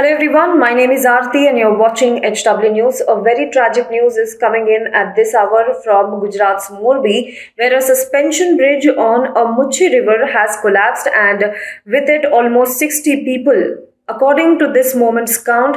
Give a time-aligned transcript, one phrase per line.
[0.00, 3.02] Hello everyone, my name is Aarti and you're watching HW News.
[3.06, 7.82] A very tragic news is coming in at this hour from Gujarat's Morbi, where a
[7.82, 11.44] suspension bridge on a Machchhu river has collapsed and
[11.84, 13.76] with it almost 60 people.
[14.08, 15.76] According to this moment's count,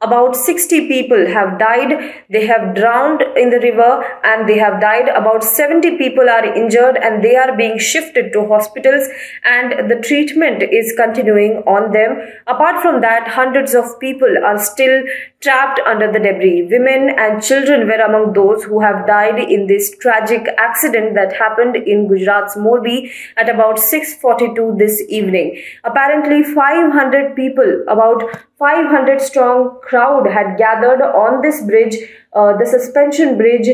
[0.00, 2.22] about 60 people have died.
[2.30, 5.08] They have drowned in the river and they have died.
[5.08, 9.08] About 70 people are injured and they are being shifted to hospitals
[9.44, 12.16] and the treatment is continuing on them.
[12.46, 15.02] Apart from that hundreds of people are still
[15.40, 19.96] trapped under the debris women and children were among those who have died in this
[19.98, 22.96] tragic accident that happened in gujarat's morbi
[23.36, 31.42] at about 6:42 this evening apparently 500 people about 500 strong crowd had gathered on
[31.42, 31.96] this bridge,
[32.32, 33.68] uh, the suspension bridge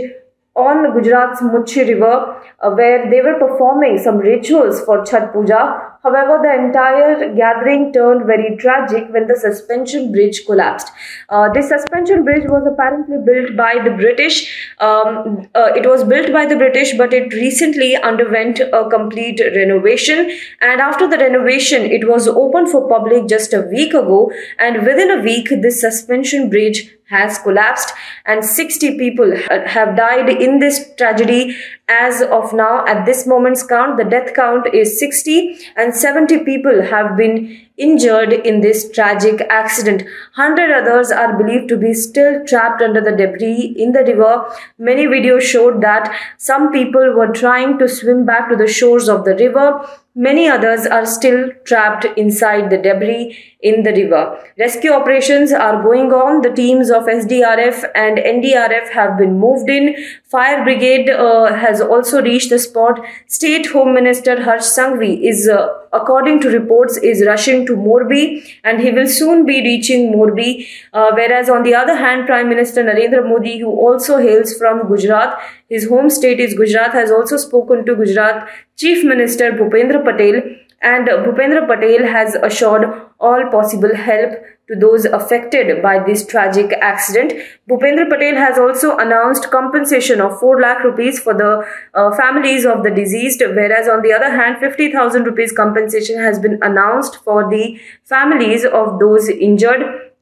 [0.55, 5.94] on Gujarat's Machchhu River, uh, where they were performing some rituals for Chhath Puja.
[6.05, 10.93] However, the entire gathering turned very tragic when the suspension bridge collapsed.
[11.31, 14.75] Uh, this suspension bridge was apparently built by the British.
[14.81, 20.31] Um, uh, it was built by the British, but it recently underwent a complete renovation.
[20.61, 24.31] And after the renovation, it was opened for public just a week ago.
[24.59, 27.93] And within a week, this suspension bridge has collapsed
[28.25, 31.57] and 60 people have died in this tragedy
[31.89, 36.83] as of now at this moment's count the death count is 60 and 70 people
[36.83, 40.03] have been injured in this tragic accident.
[40.37, 44.45] 100 others are believed to be still trapped under the debris in the river.
[44.79, 49.25] Many videos showed that some people were trying to swim back to the shores of
[49.25, 49.87] the river
[50.17, 54.39] Many others are still trapped inside the debris in the river.
[54.57, 56.43] Rescue operations are going on.
[56.43, 59.97] The teams of SDRF and NDRF have been moved in.
[60.23, 63.01] Fire brigade uh, has also reached the spot.
[63.27, 68.81] State Home Minister Harsh Sanghavi is, uh, according to reports, is rushing to Morbi and
[68.81, 70.69] he will soon be reaching Morbi.
[70.93, 75.41] Uh, whereas on the other hand, Prime Minister Narendra Modi, who also hails from Gujarat,
[75.69, 80.43] his home state is Gujarat, has also spoken to Gujarat Chief Minister Bhupendra Patel
[80.85, 82.85] and Bhupendra Patel has assured
[83.19, 84.33] all possible help
[84.69, 87.33] to those affected by this tragic accident.
[87.69, 92.83] Bhupendra Patel has also announced compensation of 4 lakh rupees for the uh, families of
[92.83, 97.79] the deceased, whereas on the other hand, 50,000 rupees compensation has been announced for the
[98.05, 100.13] families of those injured.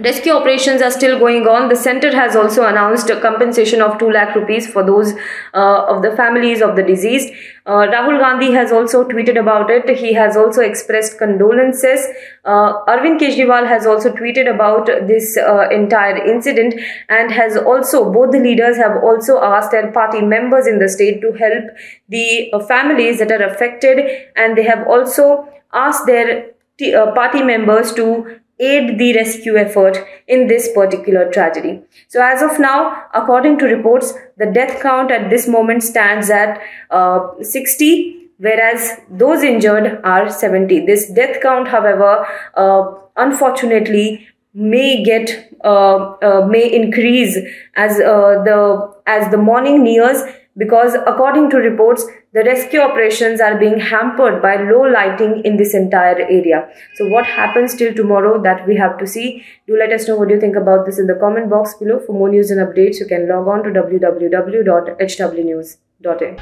[0.00, 1.68] Rescue operations are still going on.
[1.68, 5.12] The center has also announced a compensation of 2 lakh rupees for those
[5.54, 7.32] uh, of the families of the deceased.
[7.66, 9.88] Uh, Rahul Gandhi has also tweeted about it.
[9.98, 12.06] He has also expressed condolences.
[12.44, 16.74] Uh, Arvind Kejriwal has also tweeted about this uh, entire incident
[17.08, 21.20] and has also, both the leaders have also asked their party members in the state
[21.22, 21.64] to help
[22.08, 23.98] the uh, families that are affected
[24.36, 26.50] and they have also asked their
[26.94, 31.80] uh, party members to aid the rescue effort in this particular tragedy.
[32.08, 36.60] So, as of now, according to reports, the death count at this moment stands at
[36.90, 40.86] uh, 60, whereas those injured are 70.
[40.86, 47.36] This death count, however, uh, unfortunately, may get uh, uh may increase
[47.76, 50.22] as uh, the as the morning nears
[50.58, 52.04] because according to reports
[52.34, 56.68] the rescue operations are being hampered by low lighting in this entire area.
[56.96, 59.42] So what happens till tomorrow that we have to see?
[59.66, 62.00] Do let us know what you think about this in the comment box below.
[62.00, 66.36] For more news and updates you can log on to www.hwnews.in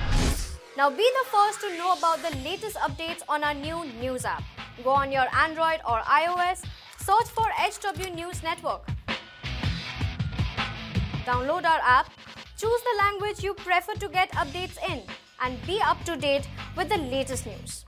[0.76, 4.42] now be the first to know about the latest updates on our new news app.
[4.84, 6.66] Go on your android or ios
[6.98, 8.86] search for hw news network.
[11.24, 12.10] Download our app
[12.56, 15.02] Choose the language you prefer to get updates in
[15.42, 17.84] and be up to date with the latest news.